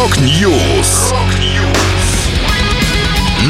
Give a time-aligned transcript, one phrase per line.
[0.00, 1.12] Rock News.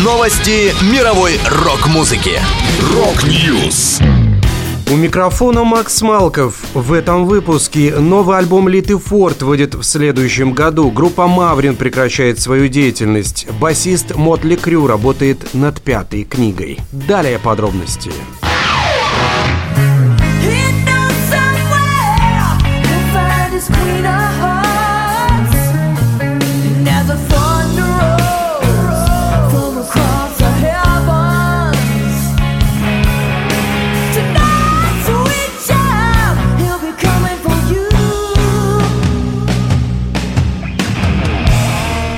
[0.02, 2.40] Новости мировой рок-музыки.
[2.92, 4.00] Rock News.
[4.90, 6.56] У микрофона Макс Малков.
[6.74, 10.90] В этом выпуске новый альбом Литы Форд выйдет в следующем году.
[10.90, 13.46] Группа Маврин прекращает свою деятельность.
[13.60, 16.80] Басист Mötley Crüe работает над пятой книгой.
[16.90, 18.10] Далее подробности.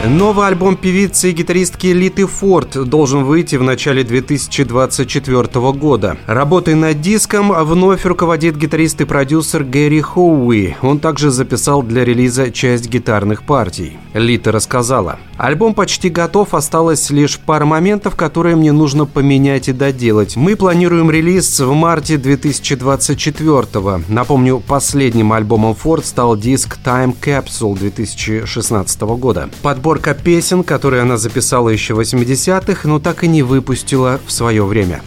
[0.04, 6.16] Новый альбом певицы и гитаристки Литы Форд должен выйти в начале 2024 года.
[6.26, 10.76] Работой над диском вновь руководит гитарист и продюсер Гэри Хоуи.
[10.82, 13.96] Он также записал для релиза часть гитарных партий.
[14.12, 15.20] Лита рассказала.
[15.38, 20.36] Альбом почти готов, осталось лишь пара моментов, которые мне нужно поменять и доделать.
[20.36, 24.04] Мы планируем релиз в марте 2024.
[24.08, 29.48] Напомню, последним альбомом Форд стал диск Time Capsule 2016 года.
[29.62, 34.32] Подбор подборка песен, которые она записала еще в 80-х, но так и не выпустила в
[34.32, 35.02] свое время.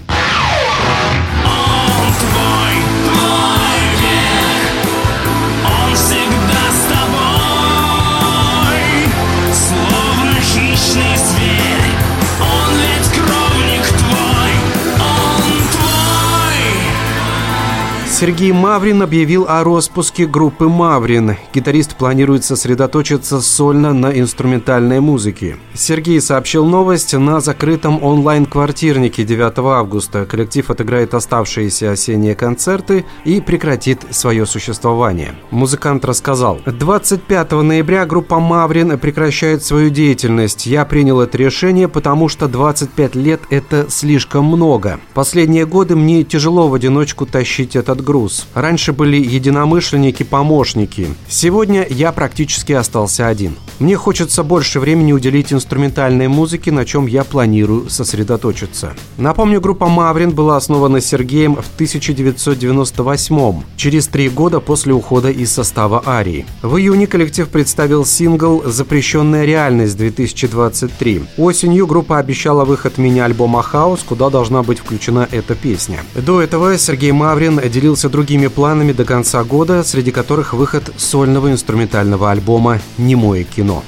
[18.17, 21.35] Сергей Маврин объявил о распуске группы «Маврин».
[21.53, 25.57] Гитарист планирует сосредоточиться сольно на инструментальной музыке.
[25.73, 30.25] Сергей сообщил новость на закрытом онлайн-квартирнике 9 августа.
[30.25, 35.35] Коллектив отыграет оставшиеся осенние концерты и прекратит свое существование.
[35.51, 40.65] Музыкант рассказал, 25 ноября группа «Маврин» прекращает свою деятельность.
[40.65, 45.01] Я принял это решение, потому что 25 лет– это слишком много.
[45.13, 48.47] Последние годы мне тяжело в одиночку тащить этот груз.
[48.53, 51.09] Раньше были единомышленники-помощники.
[51.27, 53.55] Сегодня я практически остался один.
[53.79, 58.93] Мне хочется больше времени уделить инструментальной музыке, на чем я планирую сосредоточиться.
[59.17, 66.03] Напомню, группа «Маврин» была основана Сергеем в 1998 через три года после ухода из состава
[66.05, 66.45] «Арии».
[66.61, 71.25] В июне коллектив представил сингл «Запрещенная реальность-2023».
[71.37, 75.99] Осенью группа обещала выход мини-альбома «Хаус», куда должна быть включена эта песня.
[76.15, 81.49] До этого Сергей Маврин делился поделился другими планами до конца года, среди которых выход сольного
[81.49, 83.83] инструментального альбома «Немое кино».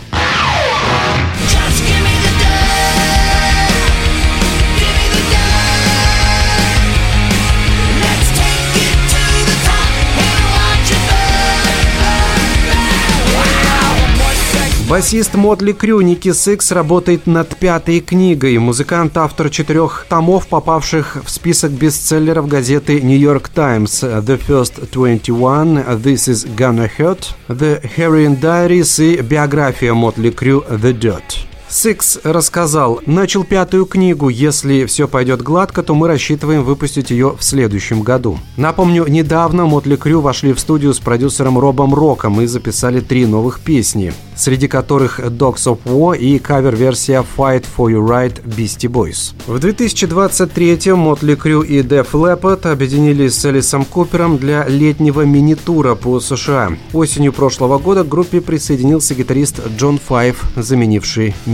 [14.90, 18.58] Басист Mötley Crüe Ники Сикс работает над пятой книгой.
[18.58, 24.02] Музыкант– автор четырех томов, попавших в список бестселлеров газеты New York Times.
[24.02, 30.98] The First 21, This is Gonna Hurt, The Heroin Diaries и биография Mötley Crüe The
[30.98, 31.47] Dirt.
[31.70, 34.30] Сикс рассказал, начал пятую книгу.
[34.30, 38.40] Если все пойдет гладко, то мы рассчитываем выпустить ее в следующем году.
[38.56, 43.60] Напомню, недавно Mötley Crüe вошли в студию с продюсером Робом Роком и записали три новых
[43.60, 49.34] песни, среди которых Dogs of War и кавер-версия Fight for Your Right Beastie Boys.
[49.46, 56.22] В 2023-м Mötley Crüe и Def Leppard объединились с Элисом Купером для летнего мини-тура по
[56.22, 56.78] США.
[56.94, 61.36] Осенью прошлого года к группе присоединился гитарист Джон Файв, заменивший